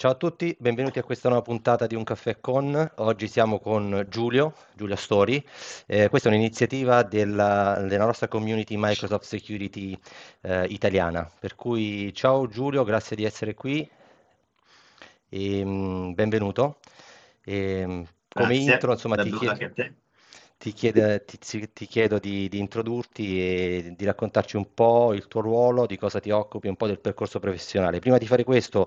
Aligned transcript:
Ciao 0.00 0.12
a 0.12 0.14
tutti, 0.14 0.56
benvenuti 0.58 0.98
a 0.98 1.02
questa 1.02 1.28
nuova 1.28 1.44
puntata 1.44 1.86
di 1.86 1.94
Un 1.94 2.04
Caffè 2.04 2.40
Con. 2.40 2.90
Oggi 2.94 3.28
siamo 3.28 3.58
con 3.58 4.06
Giulio, 4.08 4.54
Giulio 4.74 4.96
Stori. 4.96 5.46
Eh, 5.84 6.08
questa 6.08 6.30
è 6.30 6.32
un'iniziativa 6.32 7.02
della, 7.02 7.84
della, 7.86 8.06
nostra 8.06 8.26
community 8.26 8.76
Microsoft 8.78 9.24
Security 9.24 9.94
eh, 10.40 10.64
italiana. 10.70 11.30
Per 11.38 11.54
cui 11.54 12.14
ciao 12.14 12.48
Giulio, 12.48 12.82
grazie 12.82 13.14
di 13.14 13.24
essere 13.24 13.52
qui 13.52 13.86
e 15.28 15.64
mh, 15.66 16.14
benvenuto. 16.14 16.78
E, 17.44 17.82
come 18.26 18.54
Grazie, 18.54 18.72
intro, 18.72 18.92
insomma, 18.92 19.16
ti 19.16 19.30
chiedo, 19.30 19.70
ti 20.56 20.72
ti- 20.72 21.38
ti- 21.38 21.72
ti 21.74 21.86
chiedo 21.86 22.18
di, 22.18 22.48
di 22.48 22.58
introdurti 22.58 23.38
e 23.38 23.94
di 23.94 24.04
raccontarci 24.06 24.56
un 24.56 24.72
po' 24.72 25.12
il 25.12 25.26
tuo 25.28 25.42
ruolo, 25.42 25.84
di 25.84 25.98
cosa 25.98 26.20
ti 26.20 26.30
occupi, 26.30 26.68
un 26.68 26.76
po' 26.76 26.86
del 26.86 27.00
percorso 27.00 27.38
professionale. 27.38 27.98
Prima 27.98 28.16
di 28.16 28.26
fare 28.26 28.44
questo, 28.44 28.86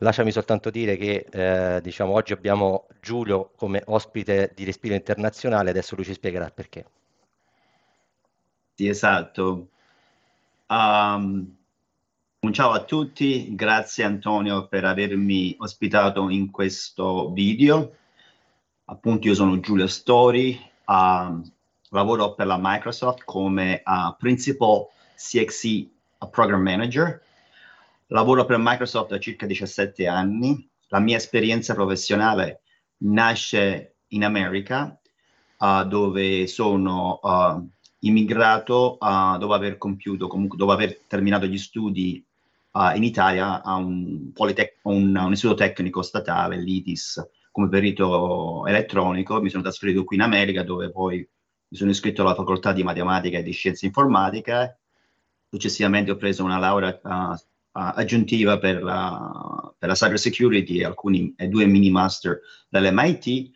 lasciami 0.00 0.30
soltanto 0.30 0.70
dire 0.70 0.96
che 0.96 1.26
eh, 1.30 1.80
diciamo, 1.80 2.12
oggi 2.12 2.32
abbiamo 2.32 2.86
Giulio 3.00 3.52
come 3.56 3.82
ospite 3.86 4.52
di 4.54 4.64
Respiro 4.64 4.94
Internazionale, 4.94 5.70
adesso 5.70 5.94
lui 5.94 6.04
ci 6.04 6.14
spiegherà 6.14 6.50
perché. 6.50 6.84
Sì, 8.74 8.88
esatto. 8.88 9.68
Um, 10.68 11.56
un 12.40 12.52
ciao 12.52 12.70
a 12.70 12.84
tutti, 12.84 13.54
grazie 13.54 14.04
Antonio 14.04 14.66
per 14.68 14.84
avermi 14.84 15.54
ospitato 15.58 16.28
in 16.30 16.50
questo 16.50 17.30
video. 17.32 17.96
Appunto, 18.86 19.28
io 19.28 19.34
sono 19.34 19.60
Giulio 19.60 19.86
Stori, 19.86 20.58
um, 20.86 21.44
lavoro 21.90 22.34
per 22.34 22.46
la 22.46 22.58
Microsoft 22.58 23.24
come 23.24 23.82
uh, 23.84 24.16
Principal 24.16 24.86
CXC 25.16 25.86
Program 26.30 26.62
Manager. 26.62 27.22
Lavoro 28.12 28.44
per 28.44 28.56
Microsoft 28.58 29.10
da 29.10 29.18
circa 29.18 29.46
17 29.46 30.06
anni. 30.06 30.68
La 30.88 30.98
mia 30.98 31.16
esperienza 31.16 31.74
professionale 31.74 32.62
nasce 32.98 33.98
in 34.08 34.24
America, 34.24 34.98
uh, 35.58 35.84
dove 35.84 36.48
sono 36.48 37.20
uh, 37.22 37.68
immigrato 38.00 38.98
uh, 38.98 39.38
dopo 39.38 39.52
aver 39.52 39.78
compiuto, 39.78 40.26
comunque 40.26 40.58
dopo 40.58 40.72
aver 40.72 41.02
terminato 41.06 41.46
gli 41.46 41.58
studi 41.58 42.24
in 42.94 43.02
Italia 43.02 43.62
a 43.64 43.74
un, 43.74 44.30
Politec- 44.32 44.78
un, 44.82 45.16
un 45.16 45.32
istituto 45.32 45.56
tecnico 45.56 46.02
statale, 46.02 46.56
l'ITIS, 46.56 47.28
come 47.50 47.68
perito 47.68 48.64
elettronico. 48.66 49.40
Mi 49.40 49.50
sono 49.50 49.62
trasferito 49.62 50.04
qui 50.04 50.14
in 50.16 50.22
America, 50.22 50.62
dove 50.62 50.90
poi 50.90 51.16
mi 51.18 51.76
sono 51.76 51.90
iscritto 51.90 52.22
alla 52.22 52.34
facoltà 52.34 52.72
di 52.72 52.84
matematica 52.84 53.38
e 53.38 53.42
di 53.42 53.50
scienze 53.50 53.86
informatiche. 53.86 54.78
Successivamente 55.48 56.12
ho 56.12 56.16
preso 56.16 56.44
una 56.44 56.58
laurea 56.58 57.00
aggiuntiva 57.72 58.58
per 58.58 58.82
la, 58.82 59.74
per 59.78 59.88
la 59.88 59.94
cyber 59.94 60.18
security 60.18 60.78
e, 60.78 60.84
alcuni, 60.84 61.32
e 61.36 61.48
due 61.48 61.66
mini 61.66 61.90
master 61.90 62.40
dall'MIT. 62.68 63.50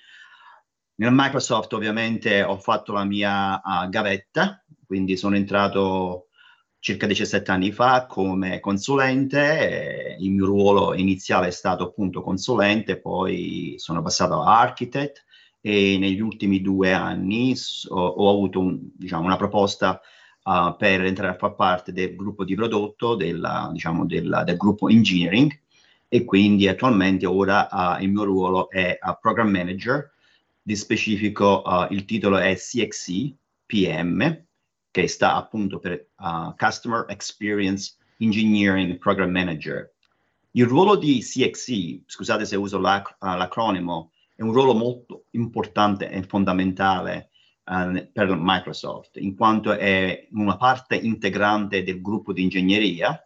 Nel 0.96 1.10
Microsoft 1.12 1.72
ovviamente 1.72 2.42
ho 2.42 2.56
fatto 2.56 2.92
la 2.92 3.04
mia 3.04 3.60
uh, 3.62 3.88
gavetta, 3.88 4.64
quindi 4.86 5.16
sono 5.16 5.34
entrato 5.34 6.28
circa 6.78 7.06
17 7.06 7.50
anni 7.50 7.72
fa 7.72 8.06
come 8.06 8.60
consulente, 8.60 10.16
il 10.20 10.30
mio 10.30 10.44
ruolo 10.44 10.94
iniziale 10.94 11.48
è 11.48 11.50
stato 11.50 11.84
appunto 11.84 12.22
consulente, 12.22 13.00
poi 13.00 13.74
sono 13.78 14.02
passato 14.02 14.42
a 14.42 14.60
architect 14.60 15.24
e 15.62 15.96
negli 15.98 16.20
ultimi 16.20 16.60
due 16.60 16.92
anni 16.92 17.54
ho, 17.88 18.06
ho 18.06 18.30
avuto 18.30 18.60
un, 18.60 18.78
diciamo, 18.94 19.24
una 19.24 19.36
proposta 19.36 19.98
uh, 20.44 20.77
per 20.77 21.05
entrare 21.05 21.34
a 21.34 21.38
far 21.38 21.55
parte 21.55 21.93
del 21.93 22.15
gruppo 22.16 22.44
di 22.44 22.55
prodotto 22.55 23.15
della, 23.15 23.71
diciamo, 23.72 24.06
della, 24.06 24.44
del 24.44 24.56
gruppo 24.56 24.88
engineering 24.88 25.60
e 26.09 26.25
quindi 26.25 26.69
attualmente 26.69 27.27
ora 27.27 27.69
uh, 27.71 28.03
il 28.03 28.10
mio 28.10 28.25
ruolo 28.25 28.71
è 28.71 28.99
uh, 29.00 29.16
program 29.21 29.49
manager, 29.49 30.12
di 30.62 30.77
specifico 30.77 31.62
il 31.91 32.06
titolo 32.06 32.38
è 32.38 32.54
CXC 32.56 33.34
PM, 33.66 34.44
che 34.91 35.09
sta 35.09 35.34
appunto 35.34 35.78
per 35.78 36.06
Customer 36.56 37.04
Experience 37.09 37.97
Engineering 38.16 38.97
Program 38.97 39.31
Manager. 39.31 39.93
Il 40.53 40.65
ruolo 40.65 40.97
di 40.97 41.21
CXC, 41.21 42.04
scusate 42.06 42.47
se 42.47 42.56
uso 42.56 42.78
l'ac- 42.78 43.15
l'acronimo, 43.21 44.12
è 44.34 44.41
un 44.41 44.53
ruolo 44.53 44.72
molto 44.72 45.25
importante 45.33 46.09
e 46.09 46.22
fondamentale 46.22 47.31
uh, 47.64 48.08
per 48.12 48.36
Microsoft, 48.38 49.16
in 49.16 49.34
quanto 49.34 49.72
è 49.72 50.28
una 50.32 50.56
parte 50.56 50.97
integrante 50.97 51.82
del 51.82 52.00
gruppo 52.00 52.32
di 52.32 52.42
ingegneria, 52.42 53.19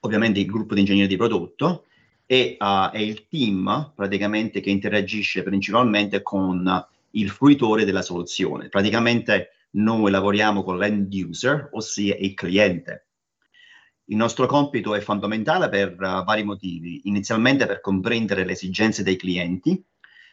ovviamente 0.00 0.40
il 0.40 0.46
gruppo 0.46 0.74
di 0.74 0.80
ingegneria 0.80 1.08
di 1.08 1.16
prodotto, 1.16 1.86
e 2.26 2.56
uh, 2.58 2.90
è 2.90 2.98
il 2.98 3.28
team 3.28 3.92
praticamente 3.94 4.60
che 4.60 4.70
interagisce 4.70 5.42
principalmente 5.42 6.22
con 6.22 6.86
il 7.10 7.30
fruitore 7.30 7.84
della 7.84 8.02
soluzione. 8.02 8.68
Praticamente 8.68 9.50
noi 9.76 10.10
lavoriamo 10.10 10.62
con 10.62 10.78
l'end 10.78 11.12
user, 11.12 11.68
ossia 11.72 12.16
il 12.16 12.34
cliente. 12.34 13.06
Il 14.08 14.16
nostro 14.16 14.46
compito 14.46 14.94
è 14.94 15.00
fondamentale 15.00 15.68
per 15.68 15.92
uh, 15.92 16.24
vari 16.24 16.44
motivi. 16.44 17.02
Inizialmente 17.04 17.66
per 17.66 17.80
comprendere 17.80 18.44
le 18.44 18.52
esigenze 18.52 19.02
dei 19.02 19.16
clienti, 19.16 19.82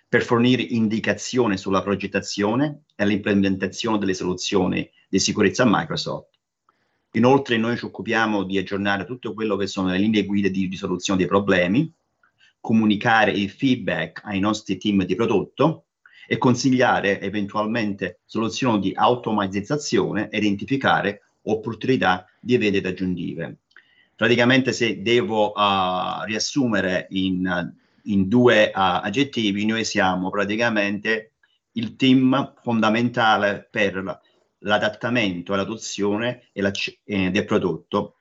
per 0.07 0.23
fornire 0.23 0.61
indicazioni 0.61 1.57
sulla 1.57 1.81
progettazione 1.81 2.83
e 2.95 3.05
l'implementazione 3.05 3.97
delle 3.97 4.13
soluzioni 4.13 4.89
di 5.09 5.19
sicurezza 5.19 5.63
Microsoft. 5.65 6.29
Inoltre 7.15 7.57
noi 7.57 7.77
ci 7.77 7.85
occupiamo 7.85 8.43
di 8.43 8.57
aggiornare 8.57 9.05
tutto 9.05 9.33
quello 9.33 9.55
che 9.55 9.67
sono 9.67 9.89
le 9.89 9.97
linee 9.97 10.25
guida 10.25 10.49
di 10.49 10.67
risoluzione 10.67 11.19
dei 11.19 11.27
problemi, 11.27 11.91
comunicare 12.59 13.31
il 13.31 13.49
feedback 13.49 14.21
ai 14.23 14.39
nostri 14.39 14.77
team 14.77 15.03
di 15.03 15.15
prodotto 15.15 15.85
e 16.27 16.37
consigliare 16.37 17.19
eventualmente 17.19 18.21
soluzioni 18.25 18.79
di 18.79 18.93
automatizzazione 18.95 20.29
e 20.29 20.37
identificare 20.37 21.21
opportunità 21.43 22.25
di 22.39 22.57
vendite 22.57 22.87
aggiuntive. 22.87 23.57
Praticamente 24.15 24.71
se 24.71 25.01
devo 25.01 25.51
uh, 25.51 26.23
riassumere 26.25 27.07
in, 27.09 27.75
in 28.03 28.27
due 28.27 28.67
uh, 28.67 28.71
aggettivi, 28.73 29.65
noi 29.65 29.85
siamo 29.85 30.29
praticamente 30.29 31.33
il 31.73 31.95
team 31.95 32.53
fondamentale 32.61 33.67
per 33.69 34.21
l'adattamento 34.59 35.55
l'adozione 35.55 36.49
e 36.51 36.61
la, 36.61 36.71
eh, 37.05 37.31
del 37.31 37.45
prodotto 37.45 38.17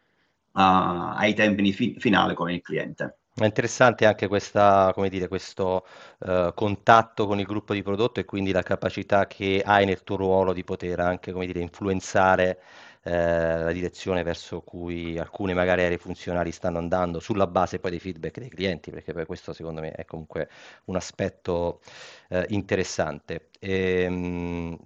uh, 0.52 0.60
ai 0.60 1.34
tempi 1.34 1.72
fi- 1.72 1.96
finali 1.98 2.34
con 2.34 2.50
il 2.50 2.60
cliente. 2.60 3.18
È 3.34 3.46
interessante 3.46 4.04
anche 4.04 4.28
questa, 4.28 4.92
dire, 5.08 5.26
questo 5.26 5.86
uh, 6.18 6.52
contatto 6.54 7.26
con 7.26 7.38
il 7.38 7.46
gruppo 7.46 7.72
di 7.72 7.82
prodotto 7.82 8.20
e 8.20 8.26
quindi 8.26 8.52
la 8.52 8.62
capacità 8.62 9.26
che 9.26 9.62
hai 9.64 9.86
nel 9.86 10.02
tuo 10.02 10.16
ruolo 10.16 10.52
di 10.52 10.64
poter 10.64 11.00
anche, 11.00 11.32
dire, 11.32 11.60
influenzare 11.60 12.50
eh, 12.50 12.91
la 13.10 13.72
direzione 13.72 14.22
verso 14.22 14.60
cui 14.62 15.18
alcune 15.18 15.54
magari 15.54 15.82
aree 15.84 15.98
funzionali 15.98 16.52
stanno 16.52 16.78
andando 16.78 17.18
sulla 17.20 17.46
base 17.46 17.78
poi 17.78 17.90
dei 17.90 18.00
feedback 18.00 18.38
dei 18.38 18.48
clienti, 18.48 18.90
perché 18.90 19.12
poi 19.12 19.26
questo 19.26 19.52
secondo 19.52 19.80
me 19.80 19.92
è 19.92 20.04
comunque 20.04 20.48
un 20.86 20.96
aspetto 20.96 21.80
eh, 22.28 22.46
interessante. 22.50 23.48
E, 23.58 24.02
ehm, 24.02 24.76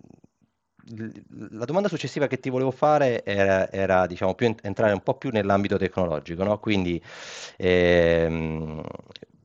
la 1.59 1.65
domanda 1.65 1.89
successiva 1.89 2.29
che 2.29 2.39
ti 2.39 2.49
volevo 2.49 2.71
fare 2.71 3.25
era, 3.25 3.71
era 3.73 4.07
diciamo, 4.07 4.35
più 4.35 4.55
entrare 4.63 4.93
un 4.93 5.03
po' 5.03 5.15
più 5.17 5.31
nell'ambito 5.31 5.77
tecnologico, 5.77 6.45
no? 6.45 6.59
Quindi 6.61 7.03
ehm, 7.57 8.83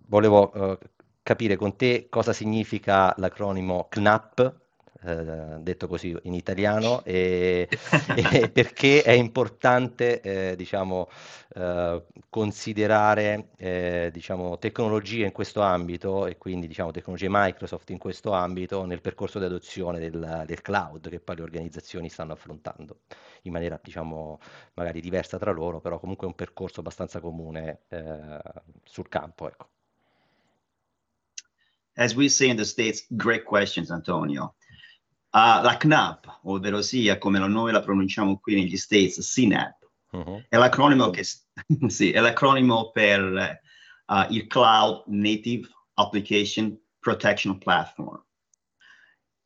volevo 0.08 0.54
eh, 0.54 0.78
capire 1.24 1.56
con 1.56 1.76
te 1.76 2.08
cosa 2.10 2.32
significa 2.34 3.14
l'acronimo 3.18 3.88
CNAP, 3.90 4.61
eh, 5.04 5.58
detto 5.60 5.88
così 5.88 6.16
in 6.24 6.34
italiano, 6.34 7.04
e, 7.06 7.68
e 8.16 8.50
perché 8.50 9.02
è 9.02 9.12
importante 9.12 10.22
eh, 10.22 10.56
diciamo, 10.56 11.10
eh, 11.56 12.06
considerare 12.30 13.50
eh, 13.58 14.10
diciamo, 14.14 14.58
tecnologie 14.58 15.26
in 15.26 15.32
questo 15.32 15.62
ambito 15.62 16.28
e 16.28 16.38
quindi 16.38 16.68
diciamo, 16.68 16.92
tecnologie 16.92 17.28
Microsoft 17.30 17.90
in 17.90 17.98
questo 17.98 18.32
ambito 18.32 18.86
nel 18.86 19.02
percorso 19.02 19.40
di 19.40 19.46
adozione 19.46 20.00
del, 20.00 20.44
del, 20.46 20.62
cloud 20.62 21.10
che 21.10 21.20
poi 21.20 21.36
le 21.36 21.42
organizzazioni 21.44 22.10
stanno 22.10 22.34
affrontando 22.34 23.02
in 23.44 23.52
maniera 23.52 23.80
diciamo, 23.82 24.40
magari 24.76 25.02
diversa 25.02 25.38
tra 25.38 25.52
loro, 25.52 25.82
però 25.82 26.00
comunque 26.00 26.26
è 26.26 26.30
un 26.30 26.36
percorso 26.36 26.80
abbastanza 26.80 27.20
comune 27.20 27.82
eh, 27.90 28.40
sul 28.84 29.10
campo. 29.10 29.48
Ecco. 29.48 29.70
As 31.96 32.16
we 32.16 32.30
say 32.30 32.50
in 32.50 32.56
the 32.56 32.66
States, 32.66 33.06
great 33.10 33.44
questions, 33.44 33.92
Antonio. 33.92 34.56
La 35.34 35.78
CNAP, 35.80 36.40
ovvero 36.44 36.82
sia 36.82 37.18
come 37.18 37.40
noi 37.40 37.72
la 37.72 37.80
pronunciamo 37.80 38.38
qui 38.40 38.56
negli 38.56 38.76
States, 38.76 39.32
CNAP, 39.34 39.90
uh-huh. 40.12 40.44
è 40.50 40.58
l'acronimo, 40.58 41.10
che, 41.10 41.24
sì, 41.88 42.12
è 42.12 42.20
l'acronimo 42.20 42.92
per 42.92 43.62
uh, 44.06 44.26
il 44.30 44.48
Cloud 44.48 45.04
Native 45.08 45.70
Application 45.94 46.78
Protection 47.00 47.58
Platform. 47.58 48.22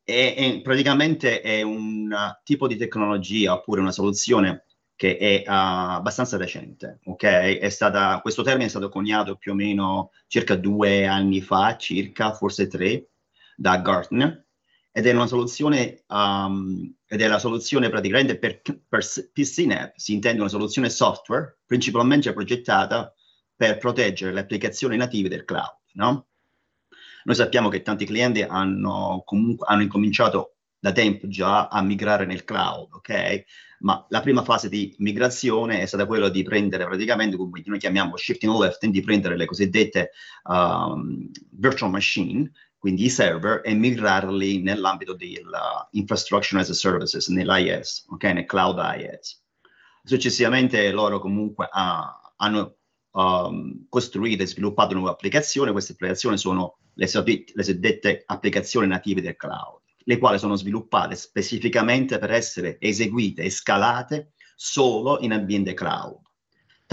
E, 0.03 0.35
e 0.37 0.61
praticamente 0.61 1.41
è 1.41 1.61
un 1.61 2.11
uh, 2.11 2.39
tipo 2.43 2.67
di 2.67 2.77
tecnologia 2.77 3.53
oppure 3.53 3.81
una 3.81 3.91
soluzione 3.91 4.65
che 4.95 5.17
è 5.17 5.43
uh, 5.45 5.97
abbastanza 5.97 6.37
recente, 6.37 6.99
ok? 7.03 7.23
È 7.23 7.69
stata, 7.69 8.21
questo 8.21 8.43
termine 8.43 8.65
è 8.65 8.69
stato 8.69 8.89
coniato 8.89 9.35
più 9.35 9.51
o 9.51 9.55
meno 9.55 10.11
circa 10.27 10.55
due 10.55 11.05
anni 11.05 11.41
fa, 11.41 11.75
circa, 11.77 12.33
forse 12.33 12.67
tre, 12.67 13.09
da 13.55 13.77
Gartner, 13.77 14.44
ed 14.97 15.07
è 15.07 15.11
una 15.11 15.27
soluzione, 15.27 16.05
um, 16.07 16.89
ed 17.05 17.21
è 17.21 17.27
la 17.27 17.37
soluzione 17.37 17.89
praticamente 17.89 18.37
per, 18.37 18.61
per 18.61 19.05
PCNAP, 19.33 19.97
si 19.97 20.13
intende 20.13 20.39
una 20.39 20.47
soluzione 20.47 20.89
software 20.89 21.57
principalmente 21.65 22.31
progettata 22.31 23.13
per 23.53 23.77
proteggere 23.77 24.31
le 24.31 24.39
applicazioni 24.39 24.95
native 24.95 25.27
del 25.27 25.43
cloud, 25.43 25.79
no? 25.95 26.27
Noi 27.25 27.35
sappiamo 27.35 27.67
che 27.67 27.81
tanti 27.81 28.05
clienti 28.05 28.41
hanno, 28.43 29.21
comunque, 29.25 29.67
hanno 29.67 29.81
incominciato 29.81 30.55
da 30.79 30.93
tempo 30.93 31.27
già 31.27 31.67
a 31.67 31.81
migrare 31.81 32.25
nel 32.25 32.45
cloud, 32.45 32.93
ok? 32.93 33.43
Ma 33.79 34.05
la 34.07 34.21
prima 34.21 34.43
fase 34.43 34.69
di 34.69 34.95
migrazione 34.99 35.81
è 35.81 35.85
stata 35.87 36.05
quella 36.05 36.29
di 36.29 36.41
prendere 36.43 36.85
praticamente, 36.85 37.35
come 37.35 37.61
noi 37.65 37.79
chiamiamo 37.79 38.15
shifting 38.15 38.57
left, 38.57 38.85
di 38.85 39.01
prendere 39.01 39.35
le 39.35 39.45
cosiddette 39.45 40.11
um, 40.43 41.29
virtual 41.51 41.91
machine, 41.91 42.49
quindi 42.85 43.05
i 43.05 43.09
server, 43.09 43.61
e 43.63 43.73
migrarli 43.73 44.61
nell'ambito 44.61 45.15
dell'infrastructure 45.15 46.61
as 46.61 46.69
a 46.69 46.73
services, 46.75 47.29
nell'IS, 47.29 48.05
ok? 48.09 48.23
Nel 48.25 48.45
cloud 48.45 48.77
IS. 48.77 49.43
Successivamente 50.03 50.91
loro 50.91 51.17
comunque 51.19 51.65
uh, 51.65 52.33
hanno 52.35 52.75
um, 53.13 53.87
costruito 53.89 54.43
e 54.43 54.45
sviluppato 54.45 54.93
nuove 54.93 55.09
applicazioni, 55.09 55.71
queste 55.71 55.93
applicazioni 55.93 56.37
sono 56.37 56.77
le, 56.93 57.09
le 57.11 57.43
cosiddette 57.55 58.21
applicazioni 58.23 58.85
native 58.85 59.21
del 59.21 59.35
cloud 59.35 59.81
le 60.07 60.19
quali 60.19 60.37
sono 60.37 60.55
sviluppate 60.55 61.15
specificamente 61.15 62.19
per 62.19 62.29
essere 62.29 62.77
eseguite 62.79 63.41
e 63.41 63.49
scalate 63.49 64.33
solo 64.55 65.17
in 65.21 65.31
ambiente 65.31 65.73
cloud. 65.73 66.19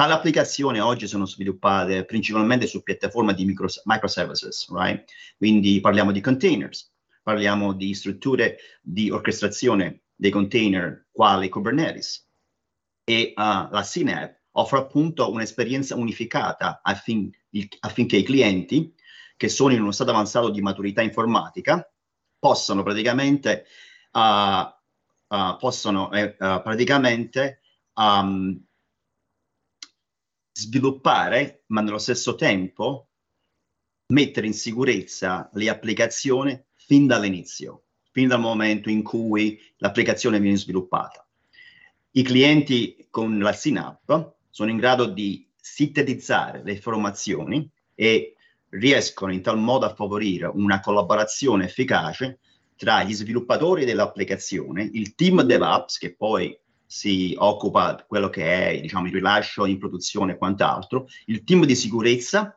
Tali 0.03 0.15
applicazioni 0.15 0.81
oggi 0.81 1.07
sono 1.07 1.27
sviluppate 1.27 2.05
principalmente 2.05 2.67
su 2.67 2.83
piattaforme 2.83 3.35
di 3.35 3.45
micro, 3.45 3.69
microservices, 3.85 4.69
right? 4.73 5.05
Quindi 5.37 5.79
parliamo 5.79 6.11
di 6.11 6.21
containers, 6.21 6.93
parliamo 7.23 7.73
di 7.73 7.95
strutture 7.95 8.57
di 8.81 9.11
orchestrazione 9.11 10.07
dei 10.13 10.33
container 10.33 11.07
quali 11.13 11.49
Kubernetes 11.49 12.29
e 13.05 13.33
uh, 13.37 13.41
la 13.71 13.87
CNAP 13.89 14.41
offre 14.55 14.79
appunto 14.79 15.31
un'esperienza 15.31 15.95
unificata 15.95 16.81
affin, 16.83 17.31
affinché 17.79 18.17
i 18.17 18.25
clienti 18.25 18.93
che 19.37 19.49
sono 19.49 19.73
in 19.73 19.83
uno 19.83 19.93
stato 19.93 20.11
avanzato 20.11 20.51
di 20.51 20.61
maturità 20.61 21.01
informatica 21.03 21.89
possono 22.41 22.83
praticamente, 22.83 23.67
uh, 24.11 24.19
uh, 24.19 25.57
possono, 25.61 26.11
eh, 26.11 26.35
uh, 26.41 26.61
praticamente 26.61 27.61
um, 27.95 28.61
sviluppare, 30.53 31.65
ma 31.69 31.81
nello 31.81 31.99
stesso 31.99 32.35
tempo 32.35 33.09
mettere 34.13 34.47
in 34.47 34.55
sicurezza 34.55 35.49
le 35.55 35.69
applicazioni 35.69 36.63
fin 36.77 37.07
dall'inizio, 37.07 37.85
fin 38.11 38.29
dal 38.29 38.41
momento 38.41 38.91
in 38.91 39.03
cui 39.03 39.59
l'applicazione 39.79 40.39
viene 40.39 40.59
sviluppata. 40.59 41.27
I 42.13 42.23
clienti 42.23 43.07
con 43.09 43.39
la 43.39 43.53
SYNAP 43.53 44.35
sono 44.51 44.71
in 44.71 44.77
grado 44.77 45.07
di 45.07 45.49
sintetizzare 45.57 46.63
le 46.63 46.73
informazioni 46.73 47.69
e 47.95 48.37
riescono 48.71 49.33
in 49.33 49.41
tal 49.41 49.59
modo 49.59 49.87
a 49.87 49.95
favorire 49.95 50.47
una 50.47 50.81
collaborazione 50.81 51.65
efficace 51.65 52.41
tra 52.77 53.03
gli 53.03 53.15
sviluppatori 53.15 53.85
dell'applicazione, 53.85 54.89
il 54.93 55.15
team 55.15 55.43
DevOps 55.43 55.99
che 55.99 56.15
poi 56.15 56.59
si 56.93 57.35
occupa 57.39 57.94
di 57.94 58.03
quello 58.06 58.29
che 58.29 58.69
è 58.69 58.79
diciamo, 58.79 59.06
il 59.06 59.15
rilascio 59.15 59.65
in 59.65 59.79
produzione 59.79 60.33
e 60.33 60.37
quant'altro, 60.37 61.06
il 61.25 61.43
team 61.43 61.65
di 61.65 61.75
sicurezza 61.75 62.55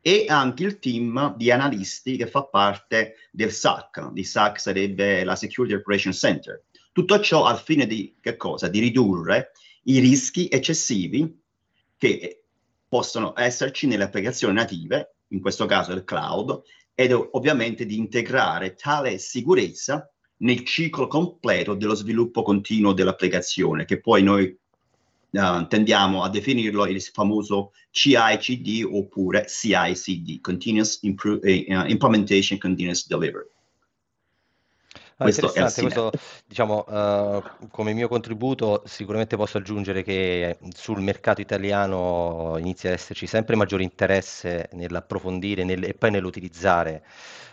e 0.00 0.26
anche 0.28 0.64
il 0.64 0.80
team 0.80 1.36
di 1.36 1.52
analisti 1.52 2.16
che 2.16 2.26
fa 2.26 2.42
parte 2.46 3.14
del 3.30 3.52
SAC. 3.52 4.10
Il 4.12 4.26
SAC 4.26 4.58
sarebbe 4.58 5.22
la 5.22 5.36
Security 5.36 5.74
Operation 5.74 6.12
Center. 6.12 6.64
Tutto 6.90 7.20
ciò 7.20 7.44
al 7.44 7.60
fine 7.60 7.86
di, 7.86 8.12
di 8.20 8.80
ridurre 8.80 9.52
i 9.84 10.00
rischi 10.00 10.48
eccessivi 10.50 11.40
che 11.96 12.42
possono 12.88 13.34
esserci 13.36 13.86
nelle 13.86 14.04
applicazioni 14.04 14.54
native 14.54 15.18
in 15.28 15.40
questo 15.40 15.64
caso 15.66 15.92
il 15.92 16.02
cloud, 16.02 16.60
ed 16.92 17.12
ovviamente 17.12 17.86
di 17.86 17.98
integrare 17.98 18.74
tale 18.74 19.18
sicurezza 19.18 20.10
nel 20.38 20.64
ciclo 20.64 21.06
completo 21.06 21.74
dello 21.74 21.94
sviluppo 21.94 22.42
continuo 22.42 22.92
dell'applicazione, 22.92 23.84
che 23.84 24.00
poi 24.00 24.22
noi 24.22 24.56
uh, 25.30 25.66
tendiamo 25.66 26.22
a 26.22 26.28
definirlo 26.28 26.86
il 26.86 27.00
famoso 27.00 27.72
CI/CD 27.90 28.86
oppure 28.90 29.46
CI/CD, 29.46 30.40
Continuous 30.40 30.98
Impro- 31.02 31.40
uh, 31.42 31.86
Implementation 31.86 32.58
Continuous 32.58 33.06
Delivery. 33.06 33.48
Ah, 35.18 35.24
questo 35.24 35.46
interessante, 35.46 35.80
questo 35.80 36.10
diciamo 36.44 36.84
uh, 36.86 37.68
come 37.70 37.94
mio 37.94 38.06
contributo 38.06 38.82
sicuramente 38.84 39.34
posso 39.34 39.56
aggiungere 39.56 40.02
che 40.02 40.58
sul 40.74 41.00
mercato 41.00 41.40
italiano 41.40 42.56
inizia 42.58 42.90
ad 42.90 42.96
esserci 42.96 43.26
sempre 43.26 43.56
maggiore 43.56 43.82
interesse 43.82 44.68
nell'approfondire 44.72 45.64
nel, 45.64 45.84
e 45.84 45.94
poi 45.94 46.10
nell'utilizzare 46.10 47.02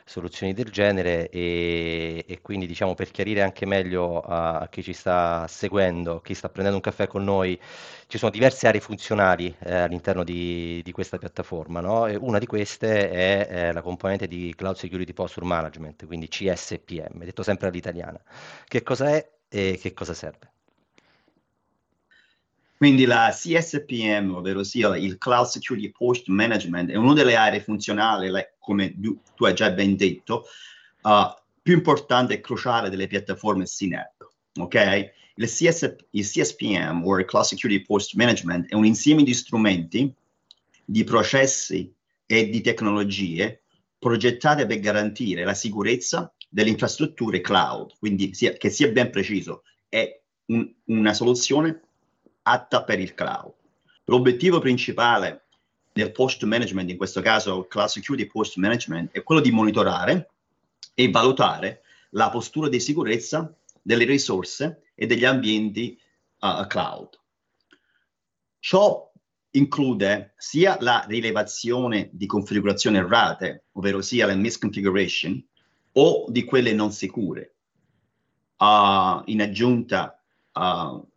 soluzioni 0.06 0.54
del 0.54 0.70
genere 0.70 1.30
e, 1.30 2.26
e 2.28 2.42
quindi 2.42 2.66
diciamo 2.66 2.94
per 2.94 3.12
chiarire 3.12 3.42
anche 3.42 3.66
meglio 3.66 4.22
a, 4.22 4.60
a, 4.60 4.68
chi 4.68 4.84
ci 4.84 4.94
sta 4.94 5.48
seguendo, 5.48 6.20
chi 6.22 6.34
sta 6.34 6.50
prendendo 6.50 6.78
un 6.78 6.84
caffè 6.84 7.08
con 7.08 7.24
noi, 7.24 7.60
ci 8.08 8.18
sono 8.18 8.32
diverse 8.32 8.68
aree 8.68 8.82
funzionali 8.82 9.56
eh, 9.60 9.76
all'interno 9.76 10.24
di, 10.24 10.82
di, 10.84 10.92
questa 10.92 11.18
piattaforma, 11.18 11.80
no? 11.80 12.04
Una 12.20 12.40
di 12.40 12.46
queste 12.46 13.10
è, 13.10 13.48
è 13.48 13.72
la 13.72 13.82
componente 13.82 14.28
di 14.28 14.54
Cloud 14.56 14.76
Security 14.76 15.14
Posture 15.14 15.46
Management, 15.46 16.06
quindi 16.06 16.28
CSPM, 16.28 17.24
detto 17.24 17.44
sempre 17.44 17.68
all'italiana. 17.68 18.22
Che 18.66 18.84
cosa 18.84 19.10
è 19.16 19.28
e 19.50 19.78
che 19.82 19.94
cosa 19.94 20.14
serve? 20.14 20.53
Quindi 22.84 23.06
la 23.06 23.34
CSPM, 23.34 24.36
ovvero 24.36 24.62
sia 24.62 24.98
il 24.98 25.18
Cloud 25.18 25.48
Security 25.48 25.90
Post 25.90 26.28
Management, 26.28 26.90
è 26.90 26.96
una 26.96 27.14
delle 27.14 27.38
aree 27.38 27.62
funzionali, 27.62 28.30
come 28.60 28.94
tu 29.00 29.46
hai 29.46 29.54
già 29.54 29.72
ben 29.72 29.96
detto, 29.96 30.48
uh, 31.04 31.34
più 31.62 31.76
importante 31.76 32.34
e 32.34 32.42
cruciale 32.42 32.90
delle 32.90 33.08
piattaforme 33.08 33.64
CNAP. 33.64 34.30
Ok? 34.60 35.12
Il, 35.36 35.48
CS, 35.48 35.96
il 36.10 36.28
CSPM, 36.28 37.04
o 37.06 37.18
il 37.18 37.24
Cloud 37.24 37.46
Security 37.46 37.86
Post 37.86 38.16
Management, 38.16 38.68
è 38.68 38.76
un 38.76 38.86
insieme 38.86 39.24
di 39.24 39.34
strumenti, 39.34 40.14
di 40.84 41.06
processi 41.06 41.90
e 42.26 42.50
di 42.50 42.60
tecnologie 42.60 43.62
progettate 43.98 44.66
per 44.66 44.82
garantire 44.82 45.46
la 45.46 45.54
sicurezza 45.54 46.34
delle 46.50 46.72
infrastrutture 46.72 47.40
cloud, 47.40 47.94
quindi 47.98 48.34
sia, 48.34 48.52
che 48.52 48.70
sia 48.70 48.90
ben 48.90 49.10
preciso, 49.10 49.64
è 49.88 50.22
un, 50.48 50.70
una 50.88 51.14
soluzione 51.14 51.80
atta 52.44 52.84
per 52.84 53.00
il 53.00 53.14
cloud. 53.14 53.54
L'obiettivo 54.06 54.60
principale 54.60 55.46
del 55.94 56.12
post 56.12 56.44
management, 56.44 56.90
in 56.90 56.98
questo 56.98 57.22
caso 57.22 57.66
Cloud 57.68 57.90
Security 57.90 58.28
Post 58.28 58.58
Management, 58.58 59.12
è 59.12 59.24
quello 59.24 59.42
di 59.42 59.52
monitorare 59.52 60.30
e 60.94 61.10
valutare 61.10 61.84
la 62.12 62.30
postura 62.30 62.68
di 62.70 62.80
sicurezza 62.80 63.54
delle 63.82 64.06
risorse 64.06 64.84
e 64.96 65.06
degli 65.06 65.26
ambienti 65.26 66.00
uh, 66.40 66.68
cloud. 66.68 67.20
Ciò 68.60 69.12
include 69.52 70.34
sia 70.38 70.78
la 70.80 71.06
rilevazione 71.08 72.10
di 72.12 72.26
configurazioni 72.26 72.98
errate, 72.98 73.66
ovvero 73.74 74.02
sia 74.02 74.26
la 74.26 74.36
misconfiguration, 74.36 75.46
o 75.94 76.26
di 76.30 76.44
quelle 76.44 76.74
non 76.74 76.92
sicure. 76.92 77.56
Uh, 78.58 79.22
in 79.26 79.42
aggiunta, 79.42 80.20
uh, 80.54 81.08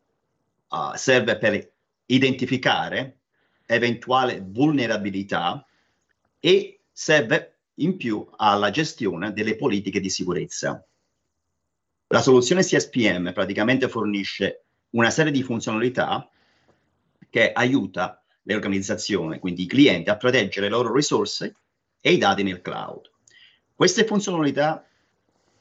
uh, 0.76 0.96
serve 0.96 1.38
per 1.38 1.72
identificare 2.06 3.20
eventuale 3.66 4.42
vulnerabilità 4.44 5.66
e 6.38 6.80
serve 6.92 7.58
in 7.76 7.96
più 7.96 8.26
alla 8.36 8.70
gestione 8.70 9.32
delle 9.32 9.56
politiche 9.56 10.00
di 10.00 10.08
sicurezza. 10.08 10.86
La 12.08 12.22
soluzione 12.22 12.62
CSPM 12.62 13.32
praticamente 13.32 13.88
fornisce 13.88 14.64
una 14.90 15.10
serie 15.10 15.32
di 15.32 15.42
funzionalità 15.42 16.28
che 17.28 17.52
aiuta 17.52 18.22
le 18.42 18.54
organizzazioni, 18.54 19.40
quindi 19.40 19.64
i 19.64 19.66
clienti, 19.66 20.08
a 20.08 20.16
proteggere 20.16 20.68
le 20.68 20.72
loro 20.72 20.94
risorse 20.94 21.56
e 22.00 22.12
i 22.12 22.18
dati 22.18 22.44
nel 22.44 22.62
cloud. 22.62 23.10
Queste 23.74 24.04
funzionalità 24.04 24.86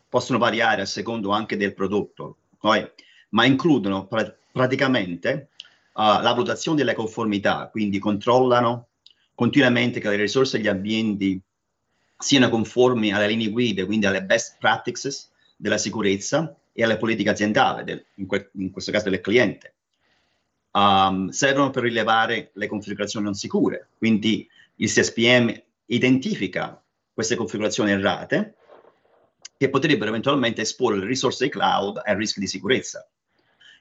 possono 0.07 0.37
variare 0.37 0.83
a 0.83 0.85
secondo 0.85 1.31
anche 1.31 1.57
del 1.57 1.73
prodotto, 1.73 2.37
poi, 2.59 2.87
ma 3.35 3.45
includono 3.45 4.07
pra- 4.07 4.33
praticamente 4.51 5.49
uh, 5.93 6.21
la 6.21 6.31
valutazione 6.33 6.77
delle 6.77 6.93
conformità, 6.95 7.67
quindi 7.69 7.99
controllano 7.99 8.87
continuamente 9.35 9.99
che 9.99 10.09
le 10.09 10.15
risorse 10.15 10.57
e 10.57 10.61
gli 10.61 10.67
ambienti 10.67 11.39
siano 12.17 12.49
conformi 12.49 13.11
alle 13.11 13.27
linee 13.27 13.49
guida, 13.49 13.85
quindi 13.85 14.05
alle 14.05 14.23
best 14.23 14.55
practices 14.57 15.29
della 15.57 15.77
sicurezza 15.77 16.55
e 16.71 16.83
alle 16.83 16.97
politiche 16.97 17.29
aziendali, 17.29 17.83
del, 17.83 18.05
in, 18.15 18.25
que- 18.25 18.49
in 18.53 18.71
questo 18.71 18.91
caso 18.91 19.09
del 19.09 19.21
cliente. 19.21 19.73
um, 20.71 21.29
servono 21.29 21.69
per 21.69 21.83
rilevare 21.83 22.51
le 22.53 22.67
configurazioni 22.67 23.25
non 23.25 23.33
sicure. 23.33 23.89
Quindi 23.97 24.47
il 24.75 24.89
CSPM 24.89 25.53
identifica 25.87 26.81
queste 27.13 27.35
configurazioni 27.35 27.91
errate 27.91 28.55
che 29.57 29.69
potrebbero 29.69 30.09
eventualmente 30.09 30.61
esporre 30.61 30.97
le 30.97 31.05
risorse 31.05 31.45
di 31.45 31.51
cloud 31.51 32.01
al 32.03 32.15
rischio 32.15 32.41
di 32.41 32.47
sicurezza. 32.47 33.07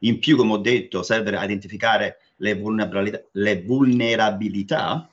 In 0.01 0.19
più, 0.19 0.37
come 0.37 0.53
ho 0.53 0.59
detto, 0.59 1.03
serve 1.03 1.37
a 1.37 1.45
identificare 1.45 2.19
le 2.37 2.55
vulnerabilità, 2.55 3.23
le 3.33 3.63
vulnerabilità 3.63 5.09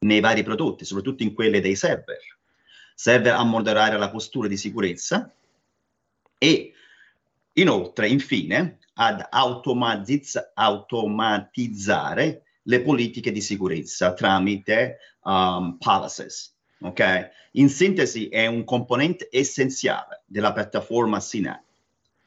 nei 0.00 0.20
vari 0.20 0.42
prodotti, 0.42 0.84
soprattutto 0.84 1.22
in 1.22 1.34
quelle 1.34 1.60
dei 1.60 1.76
server. 1.76 2.18
Serve 2.94 3.30
a 3.30 3.42
moderare 3.44 3.98
la 3.98 4.10
postura 4.10 4.48
di 4.48 4.56
sicurezza 4.56 5.32
e 6.38 6.72
inoltre, 7.54 8.08
infine, 8.08 8.78
ad 8.94 9.26
automatizz- 9.30 10.52
automatizzare 10.54 12.42
le 12.62 12.80
politiche 12.82 13.32
di 13.32 13.40
sicurezza 13.40 14.12
tramite 14.12 14.98
um, 15.22 15.78
policies. 15.78 16.54
Okay? 16.80 17.28
In 17.52 17.68
sintesi 17.68 18.28
è 18.28 18.46
un 18.46 18.64
componente 18.64 19.28
essenziale 19.30 20.22
della 20.26 20.52
piattaforma 20.52 21.20
Synapse, 21.20 21.71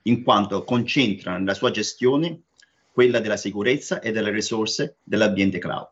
in 0.07 0.23
quanto 0.23 0.63
concentra 0.63 1.37
nella 1.37 1.53
sua 1.53 1.71
gestione 1.71 2.43
quella 2.91 3.19
della 3.19 3.37
sicurezza 3.37 3.99
e 3.99 4.11
delle 4.11 4.31
risorse 4.31 4.97
dell'ambiente 5.03 5.59
cloud. 5.59 5.89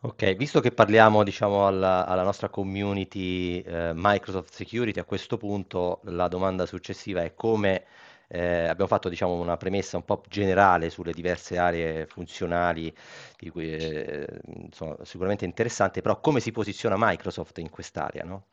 Ok, 0.00 0.34
visto 0.34 0.60
che 0.60 0.72
parliamo, 0.72 1.24
diciamo, 1.24 1.66
alla, 1.66 2.06
alla 2.06 2.22
nostra 2.22 2.48
community 2.48 3.60
eh, 3.60 3.92
Microsoft 3.94 4.52
Security, 4.52 5.00
a 5.00 5.04
questo 5.04 5.36
punto 5.36 6.00
la 6.04 6.28
domanda 6.28 6.66
successiva 6.66 7.22
è 7.22 7.34
come 7.34 7.84
eh, 8.28 8.66
abbiamo 8.66 8.88
fatto 8.88 9.08
diciamo, 9.08 9.34
una 9.34 9.56
premessa 9.56 9.96
un 9.96 10.04
po' 10.04 10.22
generale 10.28 10.90
sulle 10.90 11.12
diverse 11.12 11.58
aree 11.58 12.06
funzionali, 12.06 12.94
di 13.38 13.50
cui, 13.50 13.72
eh, 13.72 14.26
insomma, 14.44 14.96
sicuramente 15.02 15.44
interessante, 15.44 16.02
però 16.02 16.20
come 16.20 16.40
si 16.40 16.52
posiziona 16.52 16.96
Microsoft 16.98 17.58
in 17.58 17.70
quest'area? 17.70 18.24
No? 18.24 18.46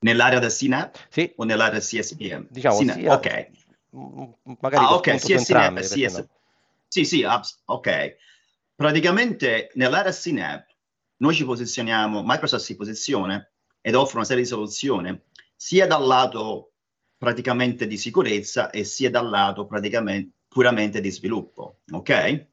Nell'area 0.00 0.38
del 0.38 0.52
CNAP 0.52 1.08
sì. 1.10 1.32
o 1.36 1.44
nell'area 1.44 1.78
CSPM? 1.78 2.46
Diciamo, 2.48 2.78
CNAP, 2.78 2.98
sia, 2.98 3.12
ok. 3.12 3.50
Magari 4.60 4.84
ah, 4.84 4.94
ok, 4.94 5.20
sia 5.20 5.38
CNAP, 5.38 5.80
sia, 5.80 6.10
no? 6.10 6.28
Sì, 6.88 7.04
sì, 7.04 7.22
ok. 7.22 8.16
Praticamente 8.74 9.70
nell'area 9.74 10.12
CNAP 10.12 10.66
noi 11.18 11.34
ci 11.34 11.44
posizioniamo, 11.44 12.22
Microsoft 12.24 12.64
si 12.64 12.76
posiziona 12.76 13.46
ed 13.80 13.94
offre 13.94 14.16
una 14.16 14.24
serie 14.24 14.42
di 14.42 14.48
soluzioni 14.48 15.20
sia 15.54 15.86
dal 15.86 16.06
lato 16.06 16.72
praticamente 17.18 17.86
di 17.86 17.98
sicurezza 17.98 18.70
e 18.70 18.84
sia 18.84 19.10
dal 19.10 19.28
lato 19.28 19.66
praticamente 19.66 20.38
puramente 20.48 21.00
di 21.00 21.10
sviluppo, 21.10 21.80
ok? 21.92 22.46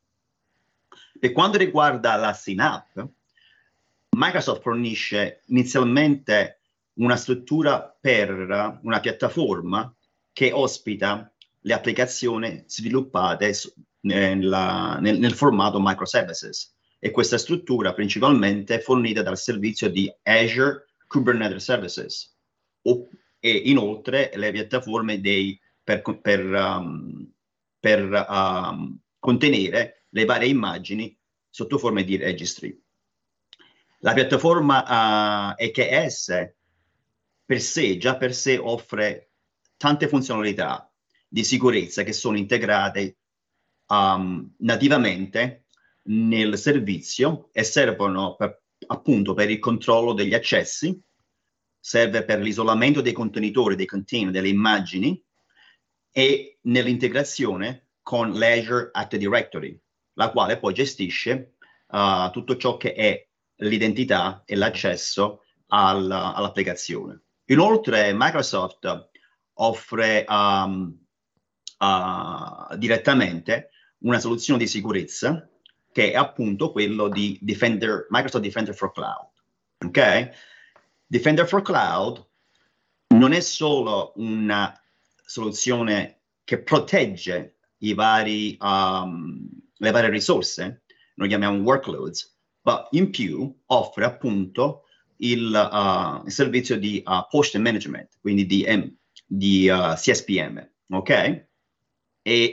Per 1.20 1.32
quanto 1.32 1.58
riguarda 1.58 2.16
la 2.16 2.34
Synapse, 2.34 3.08
Microsoft 4.16 4.62
fornisce 4.62 5.42
inizialmente 5.48 6.57
una 6.98 7.16
struttura 7.16 7.98
per 8.00 8.80
una 8.84 9.00
piattaforma 9.00 9.94
che 10.32 10.52
ospita 10.52 11.32
le 11.62 11.74
applicazioni 11.74 12.64
sviluppate 12.66 13.54
nella, 14.02 14.98
nel, 15.00 15.20
nel, 15.20 15.34
formato 15.34 15.80
microservices 15.82 16.76
e 17.00 17.12
questa 17.12 17.38
struttura 17.38 17.94
principalmente 17.94 18.76
è 18.76 18.80
fornita 18.80 19.22
dal 19.22 19.38
servizio 19.38 19.90
di 19.90 20.12
Azure 20.24 20.86
Kubernetes 21.08 21.64
Services 21.64 22.36
o, 22.84 23.10
e 23.40 23.52
inoltre 23.52 24.32
le 24.36 24.52
piattaforme 24.52 25.20
dei, 25.20 25.60
per, 25.84 26.02
per, 26.22 26.46
um, 26.46 27.32
per 27.80 28.26
um, 28.30 29.00
contenere 29.20 30.06
le 30.10 30.26
varie 30.26 30.50
immagini 30.50 31.16
sotto 31.50 31.78
forma 31.78 32.02
di 32.02 32.18
registry. 32.18 32.80
La 34.00 34.14
piattaforma 34.14 35.54
uh, 35.54 35.54
EKS 35.58 36.56
per 37.48 37.62
sé, 37.62 37.98
già 37.98 38.18
per 38.18 38.36
sé, 38.36 38.58
offre 38.58 39.32
tante 39.78 40.10
funzionalità 40.10 40.92
di 41.26 41.46
sicurezza 41.46 42.04
che 42.04 42.12
sono 42.12 42.38
integrate 42.38 43.20
um, 43.88 44.54
nativamente 44.58 45.64
nel 46.10 46.58
servizio 46.58 47.50
e 47.54 47.64
servono 47.64 48.36
per, 48.36 48.64
appunto 48.88 49.34
per 49.34 49.50
il 49.50 49.60
controllo 49.60 50.12
degli 50.12 50.34
accessi, 50.34 51.02
serve 51.80 52.26
per 52.26 52.42
l'isolamento 52.42 53.00
dei 53.00 53.14
contenitori, 53.14 53.76
dei 53.76 53.86
container, 53.86 54.32
delle 54.32 54.50
immagini 54.50 55.24
e 56.12 56.58
nell'integrazione 56.64 57.92
con 58.02 58.34
l'Azure 58.34 58.90
Active 58.92 59.24
Directory, 59.24 59.80
la 60.16 60.32
quale 60.32 60.60
poi 60.60 60.74
gestisce 60.74 61.54
uh, 61.88 62.30
tutto 62.32 62.58
ciò 62.58 62.76
che 62.76 62.94
è 62.94 63.26
l'identità 63.62 64.44
e 64.46 64.56
l'accesso 64.56 65.44
al, 65.68 66.12
all'applicazione. 66.12 67.22
Inoltre 67.50 68.14
Microsoft 68.14 69.10
offre 69.54 70.26
um, 70.28 70.98
uh, 71.80 72.76
direttamente 72.76 73.70
una 74.00 74.20
soluzione 74.20 74.60
di 74.60 74.68
sicurezza 74.68 75.50
che 75.92 76.12
è 76.12 76.16
appunto 76.16 76.72
quello 76.72 77.08
di 77.08 77.40
Defender, 77.42 78.08
Microsoft 78.10 78.44
Defender 78.44 78.76
for 78.76 78.92
Cloud. 78.92 79.30
Ok? 79.86 80.30
Defender 81.08 81.48
for 81.48 81.62
Cloud 81.62 82.26
non 83.16 83.32
è 83.32 83.40
solo 83.40 84.12
una 84.18 84.80
soluzione 85.26 86.20
che 86.44 86.62
protegge 86.62 87.56
vari, 87.96 88.58
um, 88.60 89.50
le 89.78 89.92
varie 89.92 90.10
risorse, 90.10 90.84
noi 91.16 91.28
chiamiamo 91.28 91.62
workloads, 91.62 92.38
ma 92.62 92.88
in 92.92 93.10
più 93.10 93.56
offre 93.68 94.06
appunto 94.06 94.87
il, 95.18 95.52
uh, 95.54 96.26
il 96.26 96.32
servizio 96.32 96.78
di 96.78 97.02
uh, 97.06 97.28
post 97.30 97.56
management, 97.58 98.18
quindi 98.22 98.46
di, 98.46 98.66
M, 98.68 98.94
di 99.26 99.70
uh, 99.70 99.94
CSPM, 99.94 100.68
ok? 100.90 101.46
E 102.22 102.52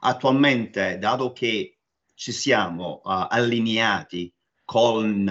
attualmente, 0.00 0.98
dato 0.98 1.32
che 1.32 1.78
ci 2.14 2.30
siamo 2.30 3.00
allineati 3.02 4.32
con 4.64 5.24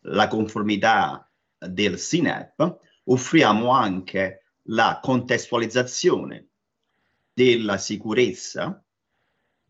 la 0.00 0.28
conformità 0.28 1.26
del 1.56 1.98
SINAP, 1.98 2.78
offriamo 3.04 3.70
anche 3.70 4.42
la 4.64 5.00
contestualizzazione 5.02 6.48
della 7.32 7.78
sicurezza 7.78 8.84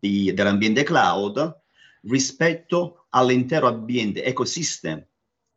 di, 0.00 0.32
dell'ambiente 0.34 0.82
cloud 0.82 1.60
rispetto 2.02 3.06
all'intero 3.10 3.68
ambiente 3.68 4.24
ecosistema 4.24 5.04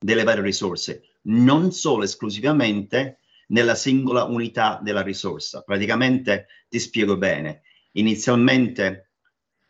delle 0.04 0.24
varie 0.24 0.44
risorse, 0.44 1.04
non 1.24 1.72
solo 1.72 2.04
esclusivamente 2.04 3.20
nella 3.48 3.76
singola 3.76 4.26
unità 4.26 4.80
della 4.82 5.02
risorsa. 5.02 5.62
Praticamente 5.62 6.48
ti 6.68 6.80
spiego 6.80 7.18
bene. 7.18 7.62
Inizialmente 7.94 9.12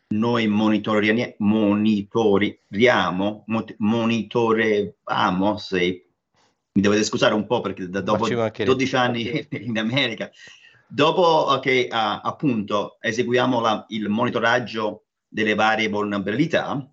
noi 0.08 0.48
monitoriamo, 0.48 1.34
monitoriamo, 1.38 3.44
monitorevamo, 3.76 5.56
se 5.56 6.06
mi 6.72 6.82
dovete 6.82 7.04
scusare 7.04 7.34
un 7.34 7.46
po' 7.46 7.60
perché 7.60 7.88
da 7.88 8.00
dopo 8.00 8.28
12 8.28 8.96
anni 8.96 9.46
in 9.50 9.78
America, 9.78 10.32
dopo 10.88 11.60
che 11.60 11.86
uh, 11.88 11.94
appunto 11.94 12.96
eseguiamo 13.00 13.60
la, 13.60 13.86
il 13.90 14.08
monitoraggio 14.08 15.04
delle 15.28 15.54
varie 15.54 15.88
vulnerabilità, 15.88 16.88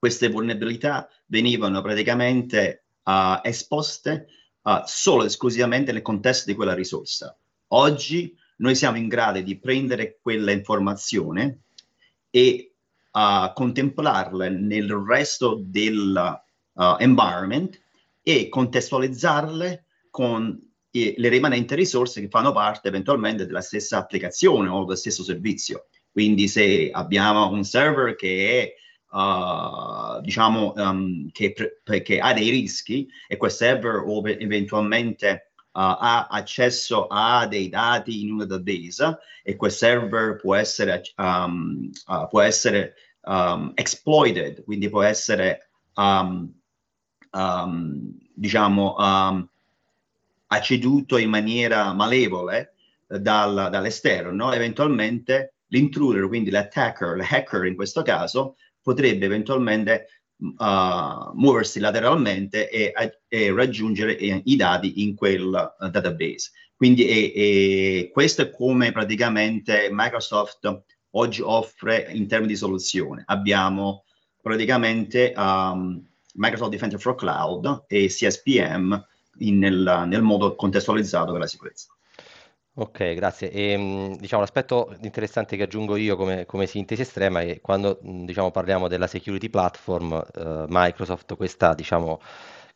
queste 0.00 0.28
vulnerabilità 0.28 1.08
venivano 1.26 1.82
praticamente 1.82 2.84
uh, 3.04 3.38
esposte 3.42 4.28
uh, 4.62 4.80
solo 4.86 5.24
e 5.24 5.26
esclusivamente 5.26 5.92
nel 5.92 6.00
contesto 6.00 6.50
di 6.50 6.56
quella 6.56 6.72
risorsa. 6.72 7.36
Oggi 7.68 8.34
noi 8.56 8.74
siamo 8.74 8.96
in 8.96 9.08
grado 9.08 9.40
di 9.42 9.58
prendere 9.58 10.18
quella 10.22 10.52
informazione 10.52 11.58
e 12.30 12.72
uh, 13.12 13.52
contemplarla 13.52 14.48
nel 14.48 14.90
resto 15.06 15.60
del 15.62 16.42
environment 16.98 17.78
e 18.22 18.48
contestualizzarle 18.48 19.84
con 20.08 20.58
eh, 20.92 21.14
le 21.18 21.28
rimanenti 21.28 21.74
risorse 21.74 22.22
che 22.22 22.28
fanno 22.28 22.52
parte 22.52 22.88
eventualmente 22.88 23.44
della 23.44 23.60
stessa 23.60 23.98
applicazione 23.98 24.68
o 24.68 24.84
del 24.84 24.96
stesso 24.96 25.22
servizio. 25.22 25.88
Quindi 26.10 26.48
se 26.48 26.90
abbiamo 26.90 27.50
un 27.50 27.64
server 27.64 28.16
che 28.16 28.62
è 28.62 28.74
uh, 29.10 30.20
diciamo, 30.20 30.72
um, 30.76 31.30
che, 31.32 31.54
che, 31.82 32.18
ha 32.18 32.32
dei 32.32 32.50
rischi 32.50 33.08
e 33.28 33.36
quel 33.36 33.50
server 33.50 34.04
eventualmente 34.38 35.52
uh, 35.56 35.68
ha 35.72 36.26
accesso 36.28 37.06
a 37.06 37.46
dei 37.46 37.68
dati 37.68 38.22
in 38.22 38.32
una 38.32 38.44
database 38.44 39.18
e 39.42 39.56
quel 39.56 39.72
server 39.72 40.36
può 40.36 40.54
essere, 40.54 41.02
um, 41.16 41.90
uh, 42.06 42.28
può 42.28 42.40
essere 42.40 42.94
um, 43.22 43.72
exploited, 43.74 44.64
quindi 44.64 44.88
può 44.88 45.02
essere, 45.02 45.68
diciamo, 48.34 48.94
acceduto 50.46 51.16
in 51.16 51.30
maniera 51.30 51.92
malevole 51.92 52.74
dal, 53.06 53.68
dall'esterno, 53.70 54.52
eventualmente 54.52 55.54
l'intruder, 55.68 56.26
quindi 56.28 56.50
l'attacker, 56.50 57.16
l'hacker 57.16 57.64
in 57.66 57.74
questo 57.74 58.02
caso, 58.02 58.56
potrebbe 58.82 59.26
eventualmente 59.26 60.06
uh, 60.36 61.32
muoversi 61.34 61.80
lateralmente 61.80 62.68
e, 62.70 62.92
e 63.28 63.52
raggiungere 63.52 64.16
eh, 64.16 64.42
i 64.44 64.56
dati 64.56 65.02
in 65.02 65.14
quel 65.14 65.74
uh, 65.78 65.88
database. 65.88 66.50
Quindi 66.74 67.06
e, 67.06 67.32
e 67.34 68.10
questo 68.12 68.42
è 68.42 68.50
come 68.50 68.90
praticamente 68.92 69.88
Microsoft 69.90 70.82
oggi 71.10 71.42
offre 71.42 72.08
in 72.12 72.26
termini 72.26 72.52
di 72.52 72.58
soluzione. 72.58 73.22
Abbiamo 73.26 74.04
praticamente 74.40 75.34
um, 75.36 76.02
Microsoft 76.34 76.70
Defender 76.70 77.00
for 77.00 77.14
Cloud 77.16 77.84
e 77.86 78.06
CSPM 78.06 79.06
in, 79.38 79.58
nel, 79.58 80.04
nel 80.06 80.22
modo 80.22 80.54
contestualizzato 80.54 81.32
per 81.32 81.40
la 81.40 81.46
sicurezza. 81.46 81.88
Ok, 82.80 83.12
grazie. 83.12 83.50
Ehm, 83.50 84.16
diciamo, 84.16 84.40
l'aspetto 84.40 84.96
interessante 85.02 85.54
che 85.54 85.64
aggiungo 85.64 85.96
io 85.96 86.16
come, 86.16 86.46
come 86.46 86.66
sintesi 86.66 87.02
estrema 87.02 87.42
è 87.42 87.44
che 87.44 87.60
quando 87.60 87.98
diciamo, 88.00 88.50
parliamo 88.50 88.88
della 88.88 89.06
security 89.06 89.50
platform, 89.50 90.14
eh, 90.34 90.64
Microsoft 90.66 91.36
questa 91.36 91.74
diciamo, 91.74 92.22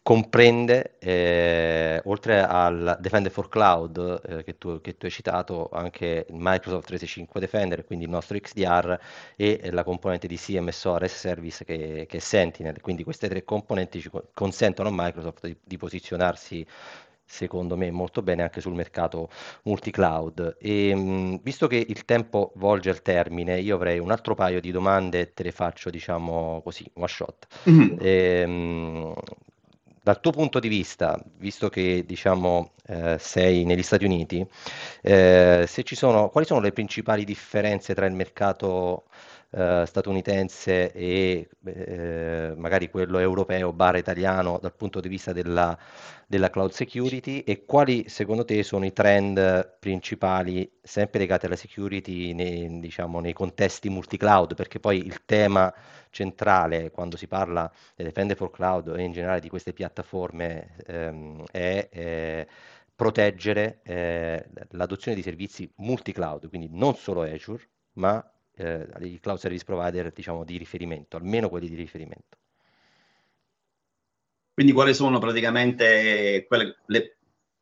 comprende, 0.03 0.97
eh, 0.99 2.03
oltre 2.05 2.43
al 2.43 2.99
Defender 3.01 3.33
for 3.33 3.49
Cloud 3.49 4.21
eh, 4.29 4.45
che, 4.45 4.59
tu, 4.59 4.79
che, 4.83 4.99
tu, 4.99 5.07
hai 5.07 5.11
citato, 5.11 5.71
anche 5.73 6.27
il 6.29 6.37
Microsoft 6.37 6.87
365 6.87 7.41
Defender, 7.41 7.85
quindi 7.87 8.05
il 8.05 8.11
nostro 8.11 8.39
XDR 8.39 8.99
e 9.37 9.71
la 9.73 9.85
componente 9.85 10.27
di 10.27 10.37
CMSO 10.37 10.99
RS 10.99 11.15
Service 11.15 11.65
che, 11.65 12.05
che 12.07 12.17
è 12.19 12.21
Sentinel. 12.21 12.79
Quindi 12.83 13.05
queste 13.05 13.27
tre 13.31 13.43
componenti 13.43 14.03
ci 14.03 14.11
consentono 14.35 14.91
a 14.91 14.93
Microsoft 14.95 15.47
di, 15.47 15.57
di 15.65 15.79
posizionarsi 15.79 16.67
secondo 17.25 17.77
me 17.77 17.91
molto 17.91 18.23
bene 18.23 18.43
anche 18.43 18.61
sul 18.61 18.75
mercato 18.75 19.29
multi-cloud. 19.65 20.57
E, 20.61 20.95
mh, 20.95 21.41
visto 21.43 21.67
che 21.67 21.85
il 21.87 22.05
tempo 22.05 22.53
volge 22.57 22.91
al 22.91 23.03
termine, 23.03 23.61
io 23.61 23.75
avrei 23.77 23.99
un 23.99 24.11
altro 24.11 24.35
paio 24.35 24.61
di 24.61 24.71
domande, 24.71 25.33
te 25.33 25.43
le 25.43 25.53
faccio 25.53 25.91
diciamo 25.91 26.61
così, 26.63 26.89
one 26.95 27.09
shot. 27.09 27.47
Mm-hmm. 27.69 27.97
E, 28.01 28.47
mh, 28.47 29.15
dal 30.03 30.21
tuo 30.21 30.33
punto 30.33 30.61
di 30.61 30.69
vista, 30.69 31.19
visto 31.39 31.71
che 31.71 32.05
diciamo, 32.07 32.73
eh, 32.89 33.17
sei 33.19 33.65
negli 33.65 33.83
Stati 33.83 34.05
Uniti, 34.05 34.47
eh, 35.01 35.65
se 35.67 35.83
ci 35.83 35.97
sono, 35.97 36.29
quali 36.29 36.47
sono 36.47 36.61
le 36.61 36.73
principali 36.73 37.25
differenze 37.25 37.95
tra 37.95 38.05
il 38.05 38.13
mercato 38.13 39.05
eh, 39.57 39.85
statunitense 39.87 40.91
e 40.93 41.49
eh, 41.65 42.55
magari 42.57 42.91
quello 42.91 43.19
europeo 43.19 43.73
barra 43.73 43.99
italiano 43.99 44.59
dal 44.61 44.75
punto 44.75 45.01
di 45.01 45.09
vista 45.09 45.33
della, 45.33 45.79
della 46.27 46.51
cloud 46.51 46.73
security 46.73 47.41
e 47.41 47.65
quali 47.65 48.09
secondo 48.09 48.45
te 48.45 48.65
sono 48.65 48.85
i 48.85 48.93
trend 48.93 49.77
principali 49.79 50.69
sempre 50.83 51.21
legati 51.21 51.47
alla 51.47 51.55
security 51.55 52.33
nei, 52.33 52.81
diciamo, 52.81 53.21
nei 53.21 53.33
contesti 53.33 53.89
multi-cloud? 53.89 54.55
Perché 54.55 54.81
poi 54.81 55.07
il 55.07 55.25
tema 55.25 55.73
centrale 56.11 56.91
quando 56.91 57.17
si 57.17 57.29
parla 57.29 57.71
di 57.95 58.03
Defender 58.03 58.37
for 58.37 58.51
Cloud 58.51 58.95
e 58.97 59.03
in 59.03 59.13
generale 59.13 59.41
di 59.41 59.49
queste 59.49 59.73
piattaforme 59.73 60.75
ehm, 60.87 61.45
è 61.53 61.89
eh, 61.93 62.49
proteggere 62.95 63.81
eh, 63.85 64.47
l'adozione 64.71 65.17
di 65.17 65.23
servizi 65.23 65.71
multi-cloud, 65.77 66.49
quindi 66.49 66.69
non 66.73 66.95
solo 66.97 67.23
Azure, 67.23 67.63
ma 67.95 68.25
eh, 68.57 68.87
i 69.01 69.19
cloud 69.21 69.39
service 69.39 69.65
provider 69.65 70.13
diciamo, 70.13 70.45
di 70.45 70.57
riferimento, 70.57 71.17
almeno 71.17 71.49
quelli 71.49 71.69
di 71.69 71.75
riferimento. 71.75 72.39
Quindi 74.53 74.73
quali 74.73 74.95
sono 74.95 75.19
praticamente 75.19 76.45
quelle, 76.47 76.77
le, 76.87 77.17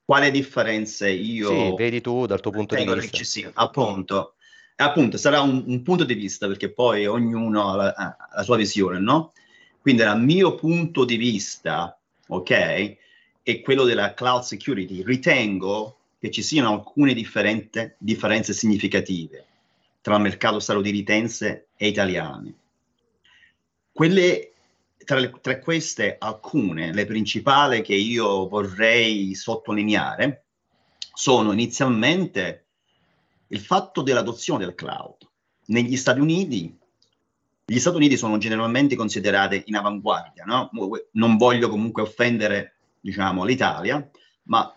quali 0.05 0.31
differenze 0.31 1.11
io... 1.11 1.49
Sì, 1.49 1.75
vedi 1.77 2.01
tu 2.03 2.27
dal 2.27 2.41
tuo 2.41 2.51
punto 2.51 2.75
di 2.75 2.85
vista. 2.85 3.25
Sì, 3.25 3.49
appunto. 3.55 4.35
appunto, 4.77 5.17
sarà 5.17 5.41
un, 5.41 5.65
un, 5.67 5.83
punto 5.83 6.05
di 6.05 6.15
vista 6.15 6.47
perché 6.47 6.71
poi 6.71 7.07
ognuno 7.07 7.71
ha 7.71 7.77
la, 7.77 7.93
ha 7.97 8.17
la, 8.35 8.43
sua 8.43 8.57
visione, 8.57 8.99
no? 8.99 9.33
Quindi 9.81 10.03
dal 10.03 10.21
mio 10.21 10.55
punto 10.55 11.05
di 11.05 11.17
vista, 11.17 11.99
ok, 12.29 12.97
e 13.43 13.61
quello 13.63 13.85
della 13.85 14.13
cloud 14.13 14.43
security, 14.43 15.03
ritengo 15.03 15.97
che 16.21 16.31
ci 16.31 16.43
siano 16.43 16.73
alcune 16.73 17.15
differenze 17.15 18.53
significative 18.53 19.47
tra 20.03 20.19
mercato 20.19 20.59
statunitense 20.59 21.69
e 21.77 21.87
italiano. 21.87 22.53
Quelle, 23.93 24.53
tra, 25.05 25.19
le, 25.19 25.31
tra 25.41 25.59
queste, 25.61 26.17
alcune, 26.19 26.93
le 26.93 27.07
principali 27.07 27.83
che 27.83 27.95
io 27.95 28.49
vorrei 28.49 29.35
sottolineare, 29.35 30.45
sono 31.15 31.53
inizialmente 31.53 32.67
il 33.49 33.61
fatto 33.61 34.03
dell'adozione 34.03 34.65
del 34.65 34.75
cloud. 34.75 35.29
Negli 35.67 35.97
Stati 35.97 36.19
Uniti, 36.19 36.77
gli 37.65 37.79
Stati 37.79 37.97
Uniti 37.97 38.17
sono 38.17 38.39
generalmente 38.39 38.97
considerati 38.97 39.63
in 39.67 39.77
avanguardia, 39.77 40.45
no? 40.45 40.71
Non 41.13 41.37
voglio 41.37 41.69
comunque 41.69 42.03
offendere, 42.03 42.75
diciamo, 43.01 43.45
l'Italia, 43.45 44.11
ma 44.45 44.75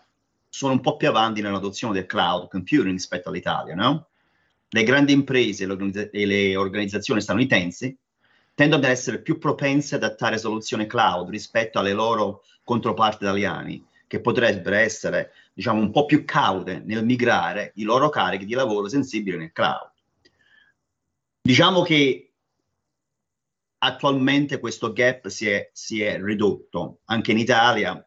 sono 0.48 0.72
un 0.74 0.80
po' 0.80 0.96
più 0.96 1.08
avanti 1.08 1.40
nell'adozione 1.40 1.94
del 1.94 2.06
cloud 2.06 2.48
computing 2.48 2.92
rispetto 2.92 3.30
all'Italia, 3.30 3.74
no? 3.74 4.08
Le 4.68 4.82
grandi 4.82 5.12
imprese 5.12 5.64
e 6.12 6.26
le 6.26 6.56
organizzazioni 6.56 7.20
statunitensi 7.20 7.96
tendono 8.54 8.84
ad 8.84 8.90
essere 8.90 9.20
più 9.20 9.38
propense 9.38 9.96
ad 9.96 10.02
adattare 10.02 10.38
soluzioni 10.38 10.86
cloud 10.86 11.28
rispetto 11.28 11.78
alle 11.78 11.92
loro 11.92 12.42
controparti 12.64 13.24
italiani, 13.24 13.84
che 14.06 14.20
potrebbero 14.20 14.76
essere, 14.76 15.32
diciamo, 15.52 15.80
un 15.80 15.90
po' 15.90 16.06
più 16.06 16.24
caude 16.24 16.82
nel 16.84 17.04
migrare 17.04 17.72
i 17.76 17.82
loro 17.82 18.08
carichi 18.08 18.46
di 18.46 18.54
lavoro 18.54 18.88
sensibili 18.88 19.36
nel 19.36 19.52
cloud. 19.52 19.92
Diciamo 21.42 21.82
che 21.82 22.32
attualmente 23.78 24.58
questo 24.58 24.92
gap 24.92 25.28
si 25.28 25.48
è, 25.48 25.70
si 25.72 26.02
è 26.02 26.20
ridotto. 26.20 27.00
Anche 27.04 27.32
in 27.32 27.38
Italia 27.38 28.04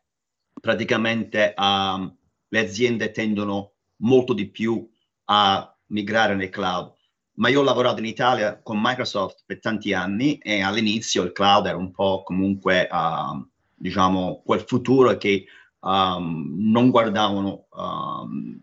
praticamente 0.59 1.53
um, 1.55 2.13
le 2.47 2.59
aziende 2.59 3.11
tendono 3.11 3.73
molto 3.97 4.33
di 4.33 4.49
più 4.49 4.89
a 5.25 5.73
migrare 5.89 6.35
nel 6.35 6.49
cloud. 6.49 6.93
Ma 7.39 7.49
io 7.49 7.61
ho 7.61 7.63
lavorato 7.63 7.99
in 7.99 8.05
Italia 8.05 8.59
con 8.61 8.79
Microsoft 8.81 9.43
per 9.45 9.59
tanti 9.59 9.93
anni 9.93 10.37
e 10.37 10.61
all'inizio 10.61 11.23
il 11.23 11.31
cloud 11.31 11.67
era 11.67 11.77
un 11.77 11.91
po' 11.91 12.23
comunque, 12.23 12.87
uh, 12.91 13.47
diciamo, 13.75 14.41
quel 14.43 14.61
futuro 14.67 15.15
che 15.17 15.45
um, 15.79 16.53
non 16.57 16.89
guardavano 16.89 17.67
um, 17.71 18.59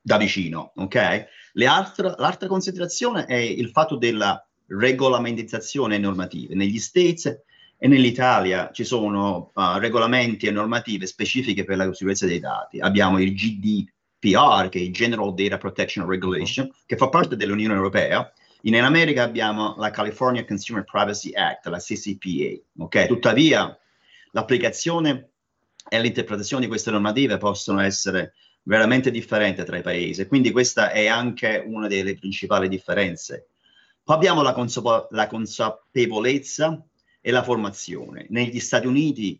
da 0.00 0.16
vicino, 0.16 0.72
ok? 0.76 1.26
Altre, 1.66 2.14
l'altra 2.16 2.48
considerazione 2.48 3.26
è 3.26 3.36
il 3.36 3.70
fatto 3.70 3.96
della 3.96 4.44
regolamentizzazione 4.66 5.98
normativa. 5.98 6.54
Negli 6.54 6.78
States 6.78 7.26
e 7.76 7.88
nell'Italia 7.88 8.70
ci 8.72 8.84
sono 8.84 9.50
uh, 9.54 9.76
regolamenti 9.76 10.46
e 10.46 10.50
normative 10.50 11.06
specifiche 11.06 11.64
per 11.64 11.76
la 11.76 11.92
sicurezza 11.92 12.26
dei 12.26 12.40
dati. 12.40 12.80
Abbiamo 12.80 13.18
il 13.18 13.34
GD, 13.34 13.84
GDPR, 14.24 14.68
che 14.68 14.78
è 14.78 14.82
il 14.82 14.92
General 14.92 15.34
Data 15.34 15.58
Protection 15.58 16.06
Regulation, 16.06 16.66
uh-huh. 16.66 16.74
che 16.86 16.96
fa 16.96 17.08
parte 17.08 17.36
dell'Unione 17.36 17.74
Europea. 17.74 18.32
In 18.62 18.80
America 18.80 19.22
abbiamo 19.22 19.74
la 19.76 19.90
California 19.90 20.44
Consumer 20.44 20.84
Privacy 20.84 21.32
Act, 21.32 21.66
la 21.66 21.78
CCPA. 21.78 22.82
Okay? 22.84 23.06
Tuttavia, 23.06 23.78
l'applicazione 24.30 25.30
e 25.86 26.00
l'interpretazione 26.00 26.62
di 26.62 26.68
queste 26.68 26.90
normative 26.90 27.36
possono 27.36 27.80
essere 27.80 28.32
veramente 28.62 29.10
differenti 29.10 29.62
tra 29.64 29.76
i 29.76 29.82
paesi, 29.82 30.26
quindi 30.26 30.50
questa 30.50 30.90
è 30.90 31.06
anche 31.06 31.62
una 31.66 31.86
delle 31.86 32.14
principali 32.14 32.66
differenze. 32.68 33.48
Poi 34.02 34.16
abbiamo 34.16 34.40
la, 34.40 34.54
consapo- 34.54 35.08
la 35.10 35.26
consapevolezza 35.26 36.82
e 37.20 37.30
la 37.30 37.42
formazione. 37.42 38.26
Negli 38.30 38.60
Stati 38.60 38.86
Uniti 38.86 39.38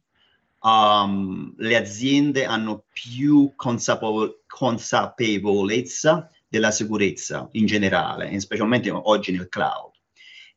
um, 0.61 1.55
le 1.57 1.77
aziende 1.77 2.45
hanno 2.45 2.85
più 2.93 3.53
consapevo- 3.57 4.43
consapevolezza 4.55 6.31
della 6.47 6.71
sicurezza 6.71 7.49
in 7.53 7.67
generale, 7.67 8.39
specialmente 8.39 8.89
oggi 8.89 9.33
nel 9.33 9.49
cloud. 9.49 9.91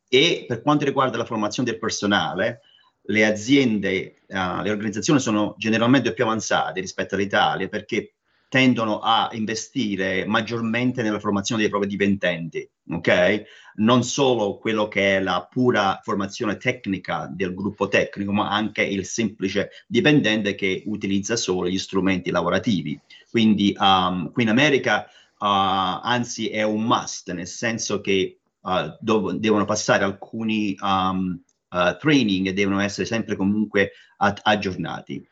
E 0.08 0.46
per 0.48 0.62
quanto 0.62 0.86
riguarda 0.86 1.18
la 1.18 1.26
formazione 1.26 1.72
del 1.72 1.80
personale, 1.80 2.62
le 3.10 3.26
aziende, 3.26 4.22
uh, 4.28 4.62
le 4.62 4.70
organizzazioni 4.70 5.20
sono 5.20 5.56
generalmente 5.58 6.14
più 6.14 6.26
avanzate 6.26 6.80
rispetto 6.80 7.16
all'Italia 7.16 7.68
perché 7.70 8.17
tendono 8.50 9.00
a 9.00 9.30
investire 9.34 10.26
maggiormente 10.26 11.02
nella 11.02 11.20
formazione 11.20 11.62
dei 11.62 11.70
propri 11.70 11.88
dipendenti, 11.88 12.68
ok? 12.92 13.44
Non 13.76 14.04
solo 14.04 14.58
quello 14.58 14.88
che 14.88 15.18
è 15.18 15.20
la 15.22 15.48
pura 15.52 16.00
formazione 16.02 16.58
tecnica 16.58 17.30
del 17.30 17.54
gruppo 17.54 17.88
tecnico, 17.88 18.32
ma 18.32 18.50
anche 18.50 18.84
il 18.84 19.06
semplice 19.06 19.70
dipendente 19.86 20.56
che 20.56 20.84
utilizza 20.86 21.36
solo 21.36 21.68
gli 21.68 21.78
strumenti 21.78 22.32
lavorativi. 22.32 23.00
Quindi 23.30 23.76
um, 23.78 24.32
qui 24.32 24.44
in 24.44 24.50
America, 24.50 25.06
uh, 25.40 26.00
anzi, 26.02 26.48
è 26.48 26.64
un 26.64 26.84
must, 26.84 27.32
nel 27.34 27.48
senso 27.48 28.00
che 28.00 28.38
uh, 28.62 28.98
dov- 29.00 29.34
devono 29.34 29.66
passare 29.66 30.06
alcuni 30.06 30.76
um, 30.80 31.38
uh, 31.70 31.98
training 32.00 32.48
e 32.48 32.54
devono 32.54 32.80
essere 32.80 33.06
sempre 33.06 33.36
comunque 33.36 33.92
ad- 34.18 34.40
aggiornati. 34.42 35.28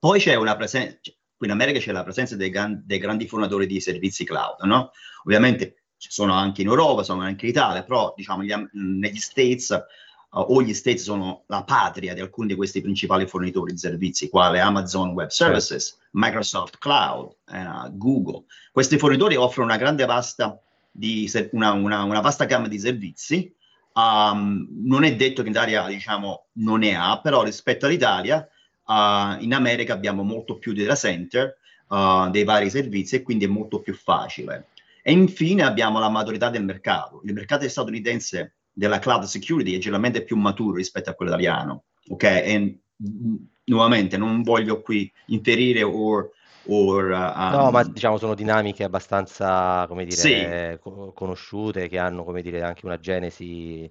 Poi 0.00 0.20
c'è 0.20 0.34
una 0.34 0.56
presenza, 0.56 1.10
qui 1.38 1.46
in 1.46 1.52
America 1.52 1.78
c'è 1.78 1.92
la 1.92 2.02
presenza 2.02 2.36
dei, 2.36 2.50
gran, 2.50 2.82
dei 2.84 2.98
grandi 2.98 3.26
fornitori 3.26 3.66
di 3.66 3.80
servizi 3.80 4.24
cloud, 4.24 4.60
no? 4.64 4.90
Ovviamente 5.24 5.84
ci 5.96 6.10
sono 6.10 6.32
anche 6.32 6.62
in 6.62 6.68
Europa, 6.68 7.04
sono 7.04 7.22
anche 7.22 7.46
in 7.46 7.52
Italia, 7.52 7.84
però 7.84 8.12
diciamo 8.16 8.42
gli, 8.42 8.52
negli 8.72 9.18
States 9.18 9.70
uh, 9.70 10.40
o 10.40 10.60
gli 10.62 10.74
States 10.74 11.02
sono 11.02 11.44
la 11.46 11.62
patria 11.62 12.12
di 12.12 12.20
alcuni 12.20 12.48
di 12.48 12.56
questi 12.56 12.80
principali 12.80 13.26
fornitori 13.26 13.72
di 13.72 13.78
servizi, 13.78 14.28
quale 14.28 14.58
Amazon 14.58 15.10
Web 15.10 15.28
Services, 15.28 15.88
certo. 15.90 16.06
Microsoft 16.10 16.78
Cloud, 16.78 17.36
uh, 17.46 17.96
Google. 17.96 18.44
Questi 18.72 18.98
fornitori 18.98 19.36
offrono 19.36 19.68
una 19.68 19.78
grande 19.78 20.04
vasta, 20.06 20.60
di, 20.90 21.30
una, 21.52 21.72
una, 21.72 22.02
una 22.02 22.20
vasta 22.20 22.46
gamma 22.46 22.66
di 22.66 22.80
servizi. 22.80 23.54
Um, 23.94 24.68
non 24.84 25.04
è 25.04 25.14
detto 25.16 25.42
che 25.42 25.48
in 25.48 25.54
Italia 25.54 25.86
diciamo, 25.86 26.46
non 26.54 26.80
ne 26.80 26.96
ha, 26.96 27.20
però 27.20 27.42
rispetto 27.42 27.86
all'Italia, 27.86 28.48
uh, 28.88 29.42
in 29.42 29.52
America 29.52 29.92
abbiamo 29.92 30.22
molto 30.22 30.58
più 30.58 30.72
data 30.72 30.94
center, 30.94 31.56
uh, 31.88 32.30
dei 32.30 32.44
vari 32.44 32.70
servizi 32.70 33.16
e 33.16 33.22
quindi 33.22 33.44
è 33.44 33.48
molto 33.48 33.80
più 33.80 33.94
facile. 33.94 34.68
E 35.02 35.12
infine 35.12 35.62
abbiamo 35.62 35.98
la 35.98 36.08
maturità 36.08 36.50
del 36.50 36.64
mercato. 36.64 37.20
Il 37.24 37.32
mercato 37.32 37.68
statunitense 37.68 38.54
della 38.72 38.98
cloud 38.98 39.24
security 39.24 39.74
è 39.74 39.78
generalmente 39.78 40.24
più 40.24 40.36
maturo 40.36 40.76
rispetto 40.76 41.10
a 41.10 41.14
quello 41.14 41.30
italiano. 41.32 41.84
Ok? 42.08 42.22
E 42.24 42.80
mm, 43.02 43.36
nuovamente 43.64 44.16
non 44.16 44.42
voglio 44.42 44.80
qui 44.80 45.10
inferire 45.26 45.82
o 45.82 46.32
Or, 46.70 47.04
um... 47.04 47.50
No, 47.50 47.70
ma 47.70 47.82
diciamo 47.82 48.18
sono 48.18 48.34
dinamiche 48.34 48.84
abbastanza, 48.84 49.86
come 49.88 50.04
dire, 50.04 50.72
sì. 50.74 50.78
co- 50.80 51.12
conosciute, 51.14 51.88
che 51.88 51.98
hanno, 51.98 52.24
come 52.24 52.42
dire, 52.42 52.62
anche 52.62 52.84
una 52.84 52.98
genesi 52.98 53.90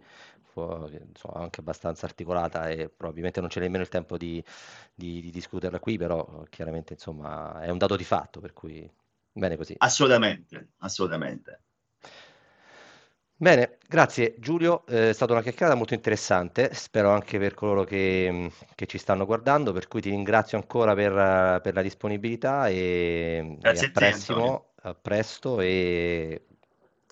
insomma, 0.62 1.42
anche 1.42 1.60
abbastanza 1.60 2.06
articolata 2.06 2.70
e 2.70 2.90
probabilmente 2.90 3.40
non 3.40 3.50
c'è 3.50 3.60
nemmeno 3.60 3.84
il 3.84 3.90
tempo 3.90 4.18
di, 4.18 4.44
di, 4.94 5.22
di 5.22 5.30
discuterla 5.32 5.80
qui, 5.80 5.98
però 5.98 6.44
chiaramente, 6.50 6.94
insomma, 6.94 7.62
è 7.62 7.70
un 7.70 7.78
dato 7.78 7.96
di 7.96 8.04
fatto, 8.04 8.40
per 8.40 8.54
cui 8.54 8.90
Bene 9.38 9.56
così. 9.56 9.76
Assolutamente, 9.78 10.70
assolutamente. 10.80 11.62
Bene, 13.40 13.78
grazie 13.88 14.34
Giulio, 14.40 14.84
eh, 14.88 15.10
è 15.10 15.14
stata 15.14 15.34
una 15.34 15.44
chiacchierata 15.44 15.76
molto 15.76 15.94
interessante, 15.94 16.74
spero 16.74 17.12
anche 17.12 17.38
per 17.38 17.54
coloro 17.54 17.84
che, 17.84 18.52
che 18.74 18.88
ci 18.88 18.98
stanno 18.98 19.28
guardando, 19.28 19.74
per 19.74 19.88
cui 19.88 20.02
ti 20.02 20.10
ringrazio 20.10 20.58
ancora 20.58 20.96
per, 20.96 21.62
per 21.62 21.76
la 21.76 21.84
disponibilità 21.84 22.68
e, 22.68 23.60
e 23.62 23.70
a, 23.70 23.92
prestimo, 23.94 24.72
a 24.82 24.96
presto 24.96 25.62
e 25.62 26.48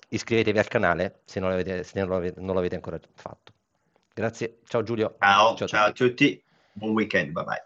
iscrivetevi 0.08 0.58
al 0.58 0.68
canale 0.68 1.22
se 1.24 1.40
non 1.40 1.50
l'avete, 1.50 1.82
se 1.84 1.98
non 1.98 2.08
l'avete, 2.08 2.40
non 2.40 2.54
l'avete 2.54 2.74
ancora 2.74 2.98
fatto. 3.14 3.52
Grazie, 4.14 4.60
ciao 4.66 4.82
Giulio. 4.82 5.16
Ciao, 5.20 5.54
ciao, 5.56 5.68
ciao 5.68 5.86
a 5.88 5.92
tutti, 5.92 6.42
buon 6.72 6.92
weekend, 6.92 7.32
bye 7.32 7.44
bye. 7.44 7.64